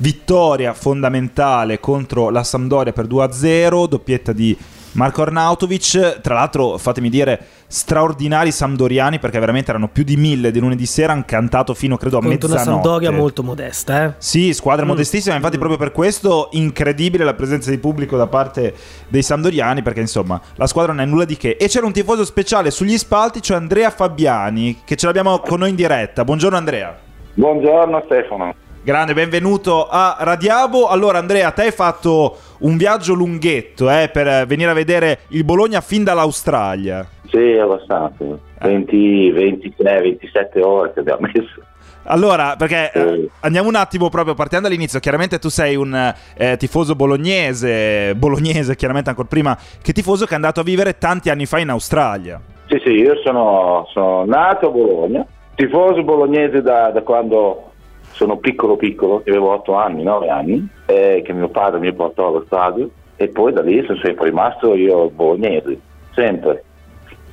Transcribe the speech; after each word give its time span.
vittoria 0.00 0.72
fondamentale 0.72 1.78
contro 1.78 2.30
la 2.30 2.42
Sampdoria 2.42 2.92
per 2.92 3.06
2-0, 3.06 3.86
doppietta 3.86 4.32
di 4.32 4.56
Marco 4.92 5.22
Arnautovic, 5.22 6.20
tra 6.20 6.34
l'altro 6.34 6.76
fatemi 6.78 7.10
dire 7.10 7.40
straordinari 7.68 8.50
samdoriani 8.50 9.20
perché 9.20 9.38
veramente 9.38 9.70
erano 9.70 9.88
più 9.88 10.02
di 10.02 10.16
mille 10.16 10.50
di 10.50 10.58
lunedì 10.58 10.84
sera, 10.86 11.12
hanno 11.12 11.22
cantato 11.26 11.74
fino 11.74 11.96
credo 11.96 12.16
a 12.16 12.20
Contro 12.22 12.48
mezzanotte. 12.48 12.70
una 12.70 12.82
Sampdoria 12.82 13.12
molto 13.12 13.42
modesta, 13.44 14.04
eh? 14.04 14.14
Sì, 14.18 14.52
squadra 14.54 14.84
Mm. 14.84 14.88
modestissima, 14.88 15.36
infatti 15.36 15.58
proprio 15.58 15.78
per 15.78 15.92
questo 15.92 16.48
incredibile 16.52 17.22
la 17.22 17.34
presenza 17.34 17.70
di 17.70 17.78
pubblico 17.78 18.16
da 18.16 18.26
parte 18.26 18.74
dei 19.06 19.22
samdoriani 19.22 19.82
perché 19.82 20.00
insomma 20.00 20.40
la 20.54 20.66
squadra 20.66 20.92
non 20.92 21.02
è 21.02 21.06
nulla 21.06 21.24
di 21.26 21.36
che. 21.36 21.56
E 21.60 21.68
c'era 21.68 21.86
un 21.86 21.92
tifoso 21.92 22.24
speciale 22.24 22.70
sugli 22.72 22.96
spalti, 22.98 23.42
cioè 23.42 23.58
Andrea 23.58 23.90
Fabiani, 23.90 24.80
che 24.84 24.96
ce 24.96 25.06
l'abbiamo 25.06 25.38
con 25.40 25.60
noi 25.60 25.68
in 25.70 25.76
diretta. 25.76 26.24
Buongiorno 26.24 26.56
Andrea. 26.56 26.96
Buongiorno 27.34 28.02
Stefano. 28.06 28.54
Grande, 28.82 29.12
benvenuto 29.12 29.86
a 29.86 30.16
Radiabo. 30.20 30.88
Allora 30.88 31.18
Andrea, 31.18 31.50
te 31.50 31.64
hai 31.64 31.70
fatto 31.70 32.38
un 32.60 32.78
viaggio 32.78 33.12
lunghetto 33.12 33.90
eh, 33.90 34.08
per 34.10 34.46
venire 34.46 34.70
a 34.70 34.74
vedere 34.74 35.18
il 35.28 35.44
Bologna 35.44 35.82
fin 35.82 36.02
dall'Australia. 36.02 37.06
Sì, 37.26 37.58
abbastanza. 37.60 38.24
20, 38.60 39.30
23, 39.32 40.00
27 40.00 40.62
ore 40.62 40.94
che 40.94 41.00
abbiamo 41.00 41.28
messo. 41.30 41.60
Allora, 42.04 42.56
perché 42.56 42.90
eh, 42.90 43.28
andiamo 43.40 43.68
un 43.68 43.74
attimo 43.74 44.08
proprio 44.08 44.32
partendo 44.32 44.66
dall'inizio. 44.66 44.98
Chiaramente 44.98 45.38
tu 45.38 45.50
sei 45.50 45.76
un 45.76 46.14
eh, 46.38 46.56
tifoso 46.56 46.94
bolognese, 46.94 48.14
bolognese 48.16 48.76
chiaramente 48.76 49.10
ancora 49.10 49.28
prima 49.28 49.58
che 49.82 49.92
tifoso 49.92 50.24
che 50.24 50.32
è 50.32 50.36
andato 50.36 50.60
a 50.60 50.64
vivere 50.64 50.96
tanti 50.96 51.28
anni 51.28 51.44
fa 51.44 51.58
in 51.58 51.68
Australia. 51.68 52.40
Sì, 52.66 52.80
sì, 52.82 52.92
io 52.92 53.16
sono, 53.22 53.86
sono 53.92 54.24
nato 54.24 54.68
a 54.68 54.70
Bologna, 54.70 55.26
tifoso 55.54 56.02
bolognese 56.02 56.62
da, 56.62 56.90
da 56.90 57.02
quando 57.02 57.69
sono 58.12 58.36
piccolo 58.38 58.76
piccolo, 58.76 59.22
avevo 59.26 59.50
8 59.52 59.74
anni, 59.74 60.02
9 60.02 60.28
anni, 60.28 60.68
eh, 60.86 61.22
che 61.24 61.32
mio 61.32 61.48
padre 61.48 61.78
mi 61.80 61.92
portò 61.92 62.28
allo 62.28 62.42
stadio 62.46 62.90
e 63.16 63.28
poi 63.28 63.52
da 63.52 63.62
lì 63.62 63.82
sono 63.86 63.98
sempre 64.02 64.26
rimasto 64.26 64.74
io 64.74 65.08
bolognese, 65.10 65.78
sempre. 66.14 66.64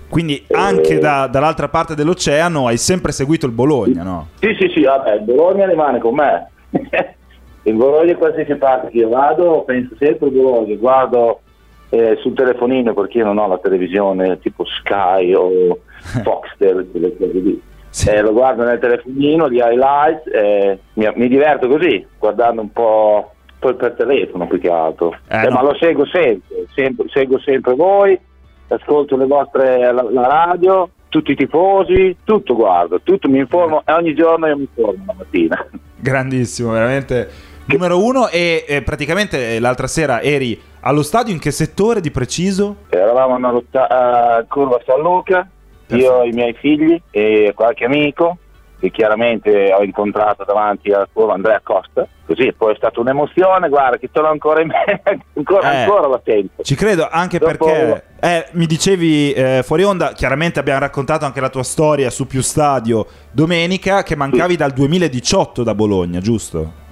Quindi 0.09 0.43
Eh. 0.47 0.55
anche 0.55 0.99
da- 0.99 1.27
dall'altra 1.27 1.67
parte 1.67 1.93
dell'oceano 1.95 2.67
hai 2.67 2.77
sempre 2.77 3.11
seguito 3.11 3.45
il 3.45 3.51
Bologna, 3.51 4.03
no? 4.03 4.27
Sì, 4.39 4.55
sì, 4.57 4.69
sì, 4.73 4.83
vabbè, 4.83 5.15
il 5.15 5.23
Bologna 5.23 5.65
rimane 5.67 5.99
con 5.99 6.15
me. 6.15 6.49
il 7.63 7.73
Bologna 7.73 8.15
qualsiasi 8.15 8.55
parte 8.55 8.89
che 8.89 8.99
io 8.99 9.09
vado, 9.09 9.63
penso 9.65 9.95
sempre 9.99 10.27
al 10.27 10.31
Bologna, 10.33 10.75
guardo 10.75 11.41
eh, 11.89 12.17
sul 12.21 12.33
telefonino 12.33 12.93
perché 12.93 13.17
io 13.19 13.25
non 13.25 13.37
ho 13.37 13.47
la 13.47 13.57
televisione 13.57 14.39
tipo 14.39 14.63
Sky 14.65 15.33
o 15.33 15.79
Foxtel, 16.23 16.87
quelle 16.91 17.17
cose 17.17 17.31
lì. 17.39 17.61
Sì. 17.89 18.09
Eh, 18.09 18.21
lo 18.21 18.33
guardo 18.33 18.63
nel 18.63 18.79
telefonino, 18.79 19.49
gli 19.49 19.57
highlights, 19.57 20.27
e 20.31 20.79
mi, 20.93 21.11
mi 21.15 21.27
diverto 21.27 21.67
così, 21.67 22.05
guardando 22.19 22.61
un 22.61 22.71
po' 22.71 23.31
poi 23.59 23.73
per 23.75 23.93
telefono 23.93 24.47
più 24.47 24.59
che 24.59 24.69
altro. 24.69 25.15
Eh, 25.29 25.45
Eh, 25.45 25.47
no. 25.47 25.55
Ma 25.55 25.61
lo 25.63 25.75
seguo 25.79 26.05
sempre, 26.05 26.65
sempre, 26.75 27.05
seguo 27.09 27.39
sempre 27.39 27.73
voi, 27.73 28.19
ascolto 28.67 29.17
le 29.17 29.25
vostre, 29.25 29.91
la, 29.91 30.05
la 30.11 30.27
radio, 30.27 30.89
tutti 31.09 31.31
i 31.31 31.35
tifosi, 31.35 32.17
tutto 32.23 32.53
guardo, 32.55 32.99
tutto 33.01 33.29
mi 33.29 33.39
informo 33.39 33.81
e 33.85 33.93
ogni 33.93 34.13
giorno 34.13 34.47
io 34.47 34.57
mi 34.57 34.67
informo 34.71 35.03
la 35.07 35.13
mattina. 35.17 35.65
Grandissimo, 35.95 36.71
veramente 36.71 37.29
numero 37.65 38.03
uno. 38.03 38.27
E 38.27 38.65
eh, 38.67 38.81
praticamente 38.83 39.55
eh, 39.55 39.59
l'altra 39.59 39.87
sera 39.87 40.21
eri 40.21 40.59
allo 40.81 41.01
stadio 41.01 41.33
in 41.33 41.39
che 41.39 41.51
settore 41.51 42.01
di 42.01 42.11
preciso? 42.11 42.75
Eravamo 42.89 43.35
a, 43.35 43.49
Rotta- 43.49 43.87
a 43.89 44.45
Curva 44.47 44.79
San 44.85 45.01
Luca, 45.01 45.49
io 45.87 46.21
e 46.23 46.27
i 46.29 46.31
miei 46.31 46.53
figli 46.53 46.99
e 47.11 47.51
qualche 47.55 47.85
amico 47.85 48.37
che 48.79 48.91
chiaramente 48.91 49.73
ho 49.73 49.81
incontrato 49.83 50.43
davanti 50.43 50.91
alla 50.91 51.07
curva 51.11 51.33
Andrea 51.33 51.59
Costa, 51.63 52.07
così 52.27 52.53
poi 52.55 52.73
è 52.73 52.75
stata 52.75 52.99
un'emozione, 52.99 53.69
guarda 53.69 53.97
che 53.97 54.07
sono 54.13 54.27
ancora 54.27 54.61
in 54.61 54.67
me, 54.67 55.01
ancora, 55.35 55.71
Eh. 55.71 55.77
ancora 55.77 56.07
la 56.07 56.21
sento. 56.23 56.61
Ci 56.61 56.75
credo 56.75 57.07
anche 57.09 57.39
Dopo- 57.39 57.51
perché 57.57 58.03
eh, 58.19 58.45
mi 58.51 58.67
dicevi 58.67 59.31
eh, 59.33 59.61
fuori 59.63 59.83
onda, 59.83 60.11
chiaramente 60.13 60.59
abbiamo 60.59 60.79
raccontato 60.81 61.25
anche 61.25 61.41
la 61.41 61.49
tua 61.49 61.63
storia 61.63 62.11
su 62.11 62.27
più 62.27 62.41
stadio 62.41 63.07
domenica 63.31 64.03
che 64.03 64.15
mancavi 64.15 64.55
dal 64.55 64.71
2018 64.73 65.63
da 65.63 65.73
Bologna, 65.73 66.19
giusto? 66.19 66.85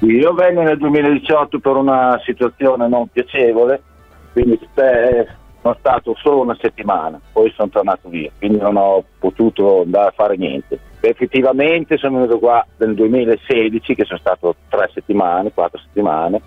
Io 0.00 0.32
venni 0.32 0.62
nel 0.64 0.78
2018 0.78 1.58
per 1.58 1.76
una 1.76 2.18
situazione 2.24 2.88
non 2.88 3.08
piacevole, 3.08 3.82
quindi 4.32 4.58
spe- 4.70 5.26
sono 5.66 5.76
stato 5.78 6.14
solo 6.20 6.40
una 6.42 6.56
settimana, 6.60 7.20
poi 7.32 7.52
sono 7.56 7.68
tornato 7.68 8.08
via, 8.08 8.30
quindi 8.38 8.58
non 8.58 8.76
ho 8.76 9.02
potuto 9.18 9.82
andare 9.82 10.08
a 10.08 10.12
fare 10.14 10.36
niente. 10.36 10.78
Effettivamente 11.00 11.96
sono 11.96 12.18
venuto 12.18 12.38
qua 12.38 12.64
nel 12.76 12.94
2016, 12.94 13.94
che 13.94 14.04
sono 14.04 14.18
stato 14.18 14.54
tre 14.68 14.88
settimane, 14.94 15.52
quattro 15.52 15.80
settimane, 15.80 16.40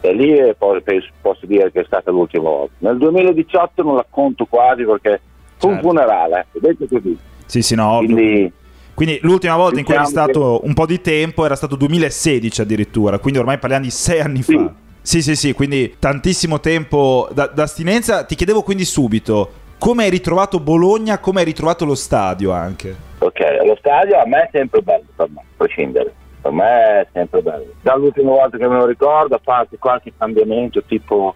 e 0.00 0.12
lì 0.14 0.34
eh, 0.36 0.54
posso 0.56 1.46
dire 1.46 1.70
che 1.72 1.80
è 1.80 1.84
stata 1.84 2.10
l'ultima 2.10 2.44
volta. 2.44 2.74
Nel 2.78 2.98
2018 2.98 3.82
non 3.82 3.96
la 3.96 4.06
conto 4.08 4.44
quasi 4.46 4.84
perché 4.84 5.20
fu 5.56 5.66
un 5.68 5.74
Certo. 5.74 5.88
funerale, 5.88 6.46
eh, 6.52 6.60
detto 6.60 6.86
così. 6.88 7.18
Sì, 7.46 7.62
sì, 7.62 7.74
no, 7.74 7.90
ovvio. 7.96 8.14
Quindi 8.14 8.52
Quindi 8.94 9.18
l'ultima 9.22 9.56
volta 9.56 9.78
in 9.78 9.84
cui 9.86 9.94
eri 9.94 10.04
Diciamo 10.04 10.26
stato 10.30 10.60
un 10.64 10.74
po' 10.74 10.86
di 10.86 11.00
tempo 11.00 11.44
era 11.46 11.56
stato 11.56 11.76
2016 11.76 12.60
addirittura, 12.60 13.18
quindi 13.18 13.38
ormai 13.40 13.58
parliamo 13.58 13.84
di 13.84 13.90
sei 13.90 14.20
anni 14.20 14.42
Sì. 14.42 14.54
fa. 14.54 14.72
Sì, 15.02 15.20
sì, 15.20 15.34
sì, 15.34 15.52
quindi 15.52 15.96
tantissimo 15.98 16.60
tempo 16.60 17.28
da- 17.32 17.48
d'astinenza. 17.48 18.24
Ti 18.24 18.34
chiedevo 18.36 18.62
quindi 18.62 18.84
subito, 18.84 19.50
come 19.78 20.04
hai 20.04 20.10
ritrovato 20.10 20.60
Bologna, 20.60 21.18
come 21.18 21.40
hai 21.40 21.44
ritrovato 21.44 21.84
lo 21.84 21.96
stadio 21.96 22.52
anche? 22.52 22.94
Ok, 23.18 23.40
allo 23.60 23.76
stadio 23.78 24.18
a 24.20 24.26
me 24.26 24.42
è 24.42 24.48
sempre 24.52 24.80
bello, 24.80 25.04
per 25.16 25.28
me, 25.30 25.40
a 25.40 25.44
prescindere. 25.56 26.12
Per 26.40 26.50
me 26.52 27.00
è 27.00 27.06
sempre 27.12 27.42
bello. 27.42 27.66
Dall'ultima 27.82 28.30
volta 28.30 28.56
che 28.58 28.68
me 28.68 28.76
lo 28.76 28.86
ricordo, 28.86 29.34
a 29.34 29.40
parte 29.42 29.76
qualche 29.78 30.12
cambiamento, 30.16 30.82
tipo 30.84 31.34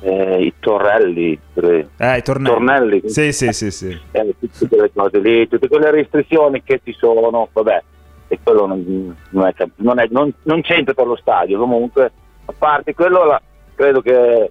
eh, 0.00 0.42
i 0.44 0.54
torrelli, 0.60 1.38
Eh, 1.54 2.16
i 2.16 2.22
tornelli. 2.22 2.54
tornelli, 2.54 3.02
Sì, 3.06 3.32
sì, 3.32 3.52
sì, 3.52 3.70
sì. 3.72 3.98
eh, 4.12 4.34
tutte 4.40 4.68
quelle 4.68 4.90
cose 4.92 5.18
lì, 5.18 5.48
tutte 5.48 5.66
quelle 5.66 5.90
restrizioni 5.90 6.62
che 6.62 6.80
ci 6.84 6.94
sono, 6.96 7.48
vabbè, 7.52 7.82
e 8.28 8.38
quello 8.42 8.66
non, 8.66 9.16
non 9.30 9.46
è- 9.46 9.54
non 9.76 9.98
è- 9.98 10.06
non- 10.10 10.32
non 10.42 10.60
c'entra 10.62 10.94
per 10.94 11.06
lo 11.06 11.16
stadio, 11.16 11.58
comunque, 11.58 12.12
a 12.48 12.54
parte 12.56 12.94
quello, 12.94 13.24
la- 13.26 13.42
credo 13.74 14.00
che, 14.00 14.50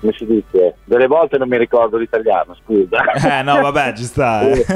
come 0.00 0.12
si 0.16 0.26
dice, 0.26 0.76
delle 0.84 1.06
volte 1.06 1.38
non 1.38 1.48
mi 1.48 1.56
ricordo 1.58 1.96
l'italiano, 1.96 2.56
scusa. 2.64 3.38
Eh, 3.38 3.42
no, 3.42 3.60
vabbè, 3.62 3.92
ci 3.94 4.04
sta. 4.04 4.40
eh. 4.50 4.66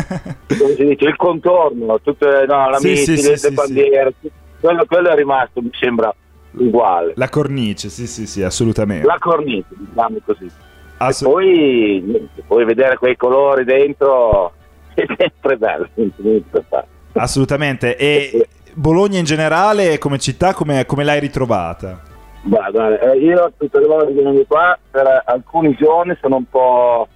come 0.57 0.75
si 0.77 0.85
dice, 0.87 1.05
il 1.07 1.17
contorno, 1.17 1.99
tutte 2.01 2.45
no, 2.47 2.71
la 2.71 2.79
Sì, 2.79 2.89
miti, 2.91 3.17
sì, 3.19 3.29
le, 3.29 3.37
sì, 3.37 3.49
le 3.49 3.53
bandiere, 3.55 4.15
quello, 4.61 4.85
quello 4.87 5.09
è 5.11 5.15
rimasto, 5.17 5.61
mi 5.61 5.71
sembra 5.73 6.15
uguale. 6.53 7.13
La 7.17 7.29
cornice, 7.29 7.89
sì, 7.89 8.07
sì, 8.07 8.27
sì, 8.27 8.43
assolutamente. 8.43 9.07
La 9.07 9.17
cornice, 9.19 9.67
diciamo 9.71 10.19
così. 10.25 10.49
Assu- 10.99 11.29
poi, 11.29 12.29
poi 12.47 12.65
vedere 12.65 12.97
quei 12.97 13.17
colori 13.17 13.65
dentro 13.65 14.53
è 14.95 15.05
sempre 15.17 15.57
bello. 15.57 15.89
assolutamente. 17.15 17.97
E 17.97 18.49
Bologna 18.75 19.19
in 19.19 19.25
generale, 19.25 19.99
come 19.99 20.19
città, 20.19 20.55
come, 20.55 20.87
come 20.87 21.03
l'hai 21.05 21.19
ritrovata? 21.21 22.01
Guarda, 22.47 22.99
eh, 22.99 23.17
io 23.17 23.53
tutte 23.57 23.81
le 23.81 23.87
volte 23.87 24.13
che 24.15 24.23
vengo 24.23 24.45
qua, 24.47 24.79
per 24.91 25.23
alcuni 25.25 25.75
giorni 25.77 26.15
sono 26.21 26.37
un 26.37 26.45
po', 26.45 27.09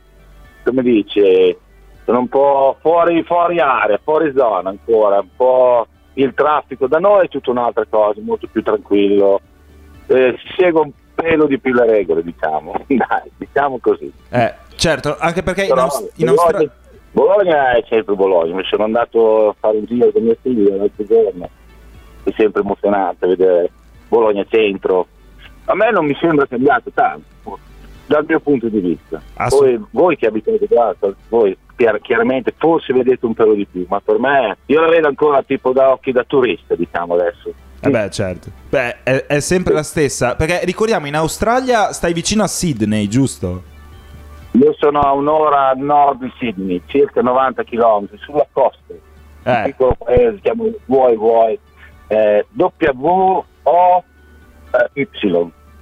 come 0.65 0.83
dice, 0.83 1.59
sono 2.05 2.21
un 2.21 2.29
po' 2.29 2.77
fuori, 2.81 3.23
fuori 3.25 3.61
area, 3.61 4.01
fuori 4.03 4.33
zona 4.35 4.71
ancora, 4.71 5.21
un 5.21 5.29
po' 5.37 5.87
il 6.15 6.33
traffico 6.33 6.87
da 6.87 6.99
noi 6.99 7.27
è 7.27 7.29
tutta 7.29 7.51
un'altra 7.51 7.85
cosa, 7.89 8.21
molto 8.23 8.49
più 8.51 8.63
tranquillo, 8.63 9.41
eh, 10.07 10.35
si 10.39 10.55
segue 10.57 10.81
un 10.81 10.93
pelo 11.15 11.47
di 11.47 11.59
più 11.59 11.75
le 11.75 11.85
regole, 11.85 12.23
diciamo, 12.23 12.73
dai, 12.89 13.31
diciamo 13.37 13.79
così. 13.81 14.11
Eh, 14.31 14.55
certo, 14.77 15.15
anche 15.19 15.43
perché 15.43 15.65
in, 15.65 15.69
Però, 15.69 15.89
in 16.15 16.27
Bologna- 16.27 16.31
Australia... 16.31 16.73
Bologna 17.11 17.71
è 17.73 17.85
sempre 17.87 18.15
Bologna, 18.15 18.55
mi 18.55 18.65
sono 18.65 18.85
andato 18.85 19.49
a 19.51 19.55
fare 19.61 19.77
un 19.77 19.85
giro 19.85 20.11
con 20.11 20.23
mio 20.23 20.37
figlio 20.41 20.75
l'altro 20.75 21.05
giorno, 21.05 21.51
è 22.23 22.31
sempre 22.35 22.63
emozionante 22.63 23.27
vedere 23.27 23.71
Bologna 24.09 24.47
centro. 24.49 25.07
A 25.71 25.75
me 25.75 25.91
non 25.91 26.07
mi 26.07 26.17
sembra 26.21 26.47
cambiato 26.47 26.91
tanto, 26.95 27.59
dal 28.07 28.25
mio 28.27 28.41
punto 28.41 28.69
di 28.69 28.81
vista. 28.81 29.21
Assu- 29.35 29.59
Poi 29.61 29.85
voi 29.91 30.17
che 30.17 30.27
abitate 30.27 30.67
qua, 30.67 30.95
voi 31.29 31.57
chiar- 31.77 32.01
chiaramente 32.01 32.55
forse 32.57 32.93
vedete 32.95 33.27
un 33.27 33.35
pelo 33.35 33.53
di 33.55 33.67
più, 33.71 33.85
ma 33.89 34.01
per 34.01 34.19
me 34.19 34.57
io 34.67 34.81
la 34.81 34.89
vedo 34.89 35.09
ancora 35.09 35.43
tipo 35.43 35.73
da 35.73 35.91
occhi 35.93 36.11
da 36.13 36.25
turista, 36.25 36.75
diciamo 36.75 37.15
adesso. 37.15 37.53
Eh 37.81 37.91
beh, 37.91 38.11
certo. 38.11 38.51
Beh, 38.71 39.03
è, 39.03 39.27
è 39.27 39.41
sempre 39.41 39.73
la 39.75 39.83
stessa. 39.85 40.35
Perché 40.37 40.65
ricordiamo, 40.65 41.07
in 41.07 41.15
Australia 41.15 41.93
stai 41.93 42.13
vicino 42.13 42.43
a 42.43 42.49
Sydney, 42.49 43.07
giusto? 43.07 43.63
Io 44.53 44.75
sono 44.79 45.01
a 45.01 45.13
un'ora 45.13 45.69
a 45.69 45.73
nord 45.77 46.21
di 46.23 46.33
Sydney, 46.39 46.81
circa 46.87 47.21
90 47.21 47.63
km, 47.65 48.09
sulla 48.19 48.47
costa. 48.51 48.95
un 48.95 48.99
Eh, 49.53 49.63
piccolo 49.67 49.95
paese, 49.99 50.35
si 50.37 50.41
chiama 50.41 50.65
Vuoi 50.87 51.15
Vuoi, 51.17 51.59
eh, 52.09 52.47
W-O-Y, 52.53 53.45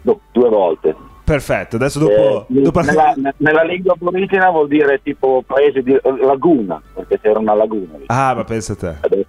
do- 0.07 0.21
due 0.33 0.49
volte. 0.49 0.95
perfetto. 1.25 1.77
Adesso 1.77 1.99
dopo... 1.99 2.47
Eh, 2.49 2.61
dopo- 2.63 2.81
nella, 2.81 3.15
nella 3.39 3.63
lingua 3.65 3.95
aborigena 3.95 4.51
vuol 4.51 4.69
dire 4.69 5.01
tipo 5.03 5.43
paese 5.45 5.83
di 5.83 5.99
laguna, 6.23 6.81
perché 6.95 7.19
c'era 7.21 7.39
una 7.41 7.55
laguna 7.55 7.97
lì. 7.99 8.05
Ah, 8.07 8.35
ma 8.35 8.45
pensa 8.45 8.75
a 8.75 8.77
te. 8.77 8.95
Adesso, 9.01 9.27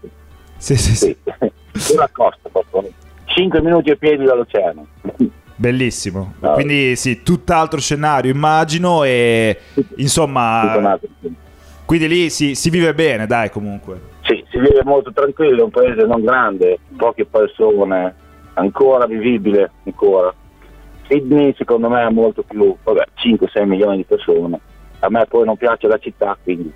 Sì, 0.58 0.76
sì, 0.78 0.96
sì. 0.96 1.18
sì. 1.24 1.52
sulla 1.80 2.10
costa 2.12 2.50
proprio. 2.50 2.92
5 3.26 3.62
minuti 3.62 3.90
a 3.92 3.96
piedi 3.96 4.24
dall'oceano. 4.24 4.86
Bellissimo. 5.60 6.34
No. 6.40 6.52
Quindi 6.54 6.96
sì, 6.96 7.24
tutt'altro 7.24 7.80
scenario 7.80 8.32
immagino 8.32 9.04
e 9.04 9.58
insomma... 9.96 11.00
Quindi 11.86 12.08
lì 12.10 12.30
si, 12.30 12.54
si 12.54 12.70
vive 12.70 12.94
bene, 12.94 13.26
dai 13.28 13.50
comunque. 13.50 14.00
Sì, 14.24 14.44
si 14.52 14.60
vive 14.60 14.82
molto 14.84 15.12
tranquillo, 15.14 15.62
è 15.62 15.64
un 15.64 15.70
paese 15.70 16.06
non 16.06 16.22
grande, 16.22 16.80
poche 16.98 17.26
persone, 17.26 18.14
ancora 18.56 19.06
vivibile, 19.08 19.72
ancora. 19.86 20.34
Sydney 21.08 21.54
secondo 21.58 21.90
me 21.90 22.02
ha 22.02 22.10
molto 22.10 22.44
più, 22.44 22.76
vabbè, 22.84 23.06
5-6 23.16 23.66
milioni 23.66 23.98
di 23.98 24.04
persone. 24.04 24.60
A 25.00 25.10
me 25.10 25.26
poi 25.28 25.46
non 25.46 25.58
piace 25.58 25.88
la 25.88 25.98
città, 25.98 26.38
quindi 26.44 26.72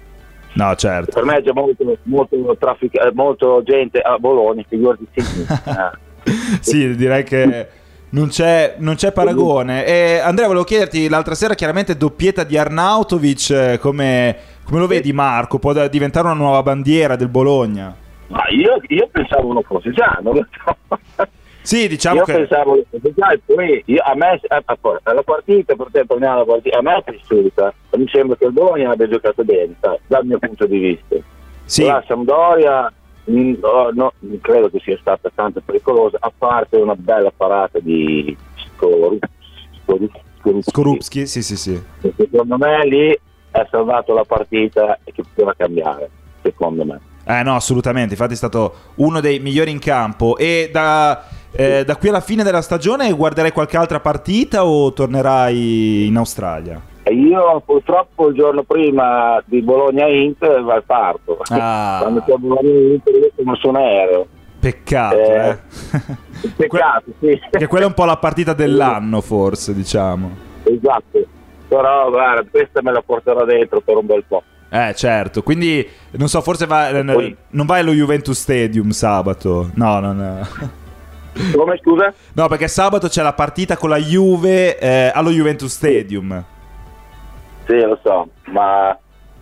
No, 0.54 0.76
certo. 0.76 1.12
Per 1.14 1.24
me 1.24 1.42
c'è 1.42 1.52
molto, 1.54 1.98
molto, 2.04 2.58
traffic- 2.60 2.96
eh, 2.96 3.12
molto 3.14 3.62
gente 3.64 4.00
a 4.00 4.18
Bologna, 4.18 4.64
figurati 4.68 5.08
Sydney. 5.14 5.46
sì, 6.60 6.96
direi 6.96 7.24
che 7.24 7.68
non 8.10 8.28
c'è, 8.28 8.76
non 8.80 8.96
c'è 8.96 9.14
paragone. 9.14 9.86
E 9.86 10.20
Andrea, 10.20 10.48
volevo 10.48 10.66
chiederti, 10.66 11.08
l'altra 11.08 11.36
sera 11.36 11.54
chiaramente 11.54 11.96
doppietta 11.96 12.44
di 12.44 12.58
Arnautovic, 12.58 13.50
eh, 13.50 13.78
come, 13.80 14.36
come 14.66 14.80
lo 14.80 14.88
vedi 14.88 15.14
Marco? 15.14 15.58
Può 15.58 15.72
diventare 15.88 16.26
una 16.28 16.36
nuova 16.36 16.62
bandiera 16.64 17.16
del 17.16 17.30
Bologna? 17.30 17.96
Ma 18.28 18.44
io, 18.50 18.78
io 18.88 19.08
pensavo 19.12 19.54
lo 19.54 19.62
fosse 19.62 19.92
già, 19.92 20.20
non 20.22 20.36
lo 20.36 20.48
so. 20.64 20.78
Sì, 21.62 21.88
diciamo 21.88 22.18
io 22.18 22.24
che... 22.24 22.34
pensavo 22.34 22.76
e 22.76 23.42
poi 23.46 23.84
io, 23.86 24.02
a 24.04 24.16
me, 24.16 24.40
eh, 24.42 24.64
la 25.04 25.24
partita, 25.24 25.76
per 25.76 25.88
te 25.92 26.06
torniamo 26.06 26.36
alla 26.36 26.46
partita, 26.46 26.80
a 26.80 26.82
me 26.82 26.96
è 26.96 27.04
piaciuta, 27.04 27.74
mi 27.92 28.08
sembra 28.08 28.36
che 28.36 28.46
il 28.46 28.52
Bologna 28.52 28.92
abbia 28.92 29.08
giocato 29.08 29.44
bene, 29.44 29.76
dal 30.08 30.26
mio 30.26 30.40
punto 30.40 30.66
di 30.66 30.80
vista. 30.80 31.16
Sì. 31.66 31.86
La 31.86 32.04
Sampdoria 32.08 32.92
Mm, 33.30 33.54
no, 33.62 33.92
no, 33.94 34.14
credo 34.42 34.70
che 34.70 34.80
sia 34.80 34.98
stata 35.00 35.30
tanto 35.34 35.62
pericolosa, 35.64 36.18
a 36.20 36.32
parte 36.36 36.78
una 36.78 36.96
bella 36.96 37.32
parata 37.36 37.78
di 37.80 38.36
Skorupski. 40.62 41.28
sì, 41.28 41.44
sì, 41.44 41.56
sì. 41.56 41.82
Secondo 42.18 42.58
me 42.58 42.88
lì 42.88 43.20
ha 43.52 43.68
salvato 43.70 44.14
la 44.14 44.24
partita 44.24 45.00
e 45.04 45.12
che 45.12 45.22
poteva 45.22 45.54
cambiare, 45.56 46.10
secondo 46.42 46.84
me. 46.84 47.00
Eh 47.24 47.44
no, 47.44 47.56
assolutamente, 47.56 48.14
infatti 48.14 48.34
è 48.34 48.38
stato 48.38 48.74
uno 48.96 49.20
dei 49.20 49.40
migliori 49.40 49.70
in 49.70 49.80
campo 49.80 50.36
e 50.38 50.70
da, 50.72 51.24
eh, 51.52 51.84
da 51.86 51.96
qui 51.98 52.10
alla 52.10 52.22
fine 52.22 52.44
della 52.44 52.62
stagione 52.62 53.12
guarderai 53.12 53.52
qualche 53.52 53.78
altra 53.78 54.00
partita 54.00 54.66
o 54.66 54.94
tornerai 54.94 56.08
in 56.08 56.18
Australia? 56.18 56.82
Io 57.10 57.62
purtroppo 57.66 58.30
il 58.30 58.36
giorno 58.36 58.64
prima 58.64 59.42
di 59.46 59.62
Bologna-Inter 59.62 60.64
va 60.64 60.76
al 60.76 60.84
parto. 60.84 61.40
Ah. 61.50 62.00
Quando 62.04 62.24
c'è 62.26 62.36
Bologna-Inter 62.36 63.14
io 63.16 63.32
sono 63.36 63.56
su 63.56 63.68
un 63.70 63.76
aereo. 63.76 64.28
Peccato, 64.60 65.18
eh. 65.18 65.50
eh. 65.50 65.58
Peccato, 66.56 67.06
sì. 67.20 67.40
Che 67.50 67.68
quella 67.68 67.86
è 67.86 67.88
un 67.88 67.96
po' 67.96 68.06
la 68.06 68.18
partita 68.18 68.54
dell'anno, 68.54 69.20
forse, 69.22 69.74
diciamo. 69.74 70.30
Esatto. 70.64 71.26
Però 71.68 72.10
guarda, 72.10 72.46
questa 72.50 72.82
me 72.82 72.92
la 72.92 73.02
porterò 73.02 73.44
dentro 73.46 73.82
per 73.82 73.98
un 73.98 74.06
bel 74.06 74.24
po'. 74.28 74.44
Eh, 74.70 74.94
certo. 74.96 75.42
Quindi, 75.42 75.86
non 76.12 76.28
so, 76.28 76.42
forse 76.42 76.66
va, 76.66 76.90
Poi. 76.92 77.36
non 77.50 77.66
vai 77.66 77.82
allo 77.82 77.92
Juventus 77.92 78.40
Stadium 78.40 78.92
sabato. 78.92 79.72
No, 79.74 80.00
no, 80.00 80.14
no. 80.14 80.48
Come 81.56 81.78
scusa? 81.82 82.14
No, 82.34 82.48
perché 82.48 82.68
sabato 82.68 83.08
c'è 83.08 83.22
la 83.22 83.34
partita 83.34 83.78
con 83.78 83.90
la 83.90 83.98
Juve 83.98 84.78
eh, 84.78 85.12
allo 85.14 85.30
Juventus 85.30 85.72
Stadium. 85.74 86.44
Sì, 87.66 87.80
lo 87.80 88.00
so, 88.04 88.28
ma 88.48 88.98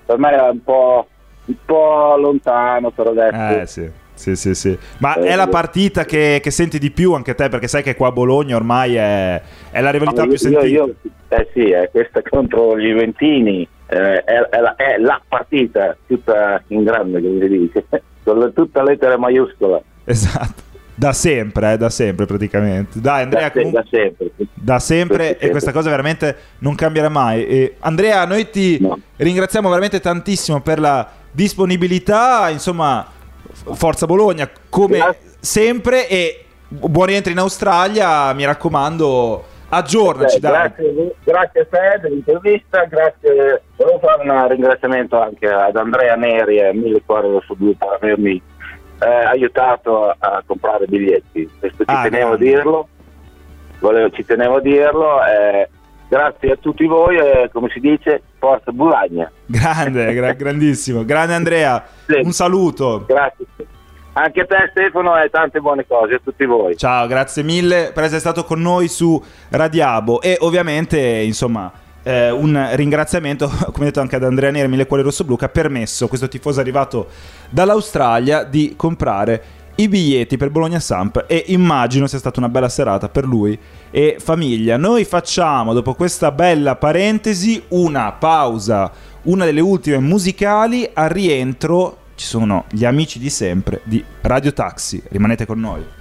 per 0.06 0.18
me 0.18 0.36
è 0.36 0.50
un 0.50 0.63
po', 0.63 1.07
un 1.45 1.56
po 1.65 2.15
lontano 2.18 2.91
per 2.91 3.07
adesso. 3.07 3.62
Eh 3.62 3.65
sì. 3.65 3.91
Sì, 4.19 4.36
sì, 4.36 4.53
sì. 4.53 4.77
Ma 4.97 5.15
eh, 5.15 5.27
è 5.27 5.36
la 5.38 5.47
partita 5.47 6.03
che, 6.03 6.41
che, 6.44 6.51
senti 6.51 6.77
di 6.77 6.91
più 6.91 7.13
anche 7.13 7.36
te, 7.36 7.47
perché 7.47 7.69
sai 7.69 7.81
che 7.81 7.95
qua 7.95 8.09
a 8.09 8.12
Bologna 8.12 8.57
ormai 8.57 8.95
è, 8.95 9.42
è 9.71 9.80
la 9.80 9.92
rivalità 9.92 10.24
io, 10.24 10.27
più 10.27 10.38
sentita. 10.38 10.65
Io, 10.65 10.85
io, 10.88 10.95
eh 11.30 11.50
sì, 11.53 11.71
è 11.71 11.89
questa 11.89 12.21
contro 12.30 12.77
gli 12.77 12.89
Juventini, 12.89 13.65
eh, 13.88 14.24
è, 14.25 14.33
è, 14.50 14.59
la, 14.59 14.75
è, 14.75 14.97
la, 14.97 15.21
partita 15.25 15.95
tutta 16.06 16.62
in 16.68 16.83
grande, 16.83 17.21
come 17.21 17.39
si 17.39 17.47
dice, 17.47 17.85
con 18.25 18.51
tutta 18.53 18.83
lettere 18.83 19.18
maiuscola. 19.18 19.81
Esatto. 20.03 20.69
Da 21.00 21.13
sempre, 21.13 21.72
eh, 21.72 21.78
da 21.78 21.90
sempre 21.90 22.25
praticamente. 22.25 23.00
Dai 23.00 23.24
Andrea, 23.24 23.44
da, 23.44 23.51
comunque, 23.51 23.81
da 23.81 23.88
sempre. 23.90 24.31
Da 24.54 24.80
sempre 24.80 25.38
e 25.38 25.50
questa 25.50 25.72
cosa 25.72 25.90
veramente 25.90 26.36
non 26.60 26.75
cambierà 26.75 27.07
mai. 27.07 27.48
E 27.48 27.75
Andrea, 27.80 28.25
noi 28.25 28.50
ti 28.50 28.80
no. 28.81 29.00
ringraziamo 29.16 29.69
veramente 29.69 30.01
tantissimo 30.01 30.60
per 30.60 30.78
la 30.78 31.07
disponibilità, 31.31 32.50
insomma, 32.50 33.06
Forza 33.72 34.06
Bologna 34.07 34.50
come 34.68 34.98
Grazie. 34.98 35.30
sempre 35.40 36.10
e 36.10 36.44
buon 36.68 37.06
rientro 37.06 37.31
in 37.31 37.38
Australia, 37.38 38.34
mi 38.34 38.44
raccomando, 38.44 39.44
aggiornaci. 39.69 40.36
Okay, 40.36 40.52
grazie, 40.52 41.16
grazie, 41.24 41.62
a 41.62 41.66
te 41.66 42.00
dell'intervista, 42.02 42.84
grazie. 42.84 43.62
Volevo 43.78 44.00
fare 44.00 44.30
un 44.30 44.48
ringraziamento 44.50 45.18
anche 45.18 45.48
ad 45.48 45.78
Andrea 45.78 46.16
Neri 46.16 46.57
e 46.57 46.74
Mille 46.74 47.02
Cuore 47.06 47.40
su 47.45 47.56
due 47.56 47.74
per 47.78 47.88
avermi 48.02 48.49
eh, 49.00 49.25
aiutato 49.25 50.10
a, 50.10 50.16
a, 50.19 50.44
comprare 50.46 50.86
biglietti. 50.86 51.50
Questo 51.60 51.86
ci 51.86 51.94
ah, 51.94 52.04
tenevo 52.04 52.34
a 52.34 52.38
dirlo, 52.38 52.88
volevo, 53.80 54.10
ci 54.12 54.25
tenevo 54.25 54.56
a 54.56 54.62
dirlo. 54.62 55.24
Eh, 55.25 55.69
grazie 56.07 56.51
a 56.51 56.56
tutti 56.57 56.86
voi 56.86 57.18
e 57.18 57.50
come 57.51 57.69
si 57.69 57.80
dice, 57.80 58.22
forza 58.38 58.72
Bulagna. 58.72 59.31
Grande, 59.46 60.13
gra- 60.13 60.34
grandissimo. 60.40 61.06
Grande 61.06 61.34
Andrea, 61.34 61.84
sì. 62.06 62.22
un 62.24 62.31
saluto. 62.31 63.06
Grazie. 63.07 63.46
Anche 64.13 64.42
a 64.42 64.46
te 64.46 64.68
Stefano 64.72 65.16
e 65.22 65.30
tante 65.30 65.60
buone 65.60 65.86
cose 65.88 66.16
a 66.16 66.19
tutti 66.22 66.44
voi. 66.45 66.75
Ciao, 66.75 67.07
grazie 67.07 67.44
mille 67.44 67.92
per 67.94 68.04
essere 68.04 68.19
stato 68.19 68.44
con 68.44 68.60
noi 68.60 68.88
su 68.90 69.22
Radiabo 69.50 70.19
e 70.19 70.36
ovviamente, 70.42 71.00
insomma, 71.00 71.72
eh, 72.09 72.31
un 72.31 72.69
ringraziamento, 72.73 73.47
come 73.71 73.85
detto 73.85 74.00
anche 74.01 74.15
ad 74.15 74.23
Andrea 74.23 74.50
Neri, 74.50 74.67
Mille 74.67 74.88
Cuore 74.88 75.03
Rosso 75.03 75.23
Blu, 75.23 75.38
che 75.38 75.45
ha 75.45 75.50
permesso 75.50 76.06
a 76.06 76.07
questo 76.07 76.27
tifoso 76.27 76.59
arrivato 76.59 77.07
dall'Australia 77.51 78.44
di 78.44 78.73
comprare 78.75 79.57
i 79.75 79.88
biglietti 79.88 80.35
per 80.35 80.50
Bologna 80.50 80.79
Samp 80.79 81.23
e 81.27 81.45
immagino 81.47 82.07
sia 82.07 82.17
stata 82.17 82.39
una 82.39 82.50
bella 82.50 82.67
serata 82.67 83.07
per 83.07 83.25
lui 83.25 83.57
e 83.91 84.17
famiglia. 84.19 84.75
Noi 84.75 85.06
facciamo, 85.06 85.73
dopo 85.73 85.94
questa 85.94 86.31
bella 86.31 86.75
parentesi, 86.75 87.61
una 87.69 88.11
pausa, 88.11 88.91
una 89.23 89.45
delle 89.45 89.61
ultime 89.61 90.00
musicali, 90.00 90.89
al 90.91 91.09
rientro 91.09 91.97
ci 92.15 92.25
sono 92.25 92.65
gli 92.71 92.83
amici 92.83 93.19
di 93.19 93.29
sempre 93.29 93.81
di 93.83 94.03
Radio 94.21 94.51
Taxi. 94.51 95.01
Rimanete 95.09 95.45
con 95.45 95.59
noi. 95.59 95.97